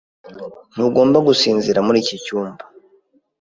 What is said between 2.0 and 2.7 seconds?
iki cyumba.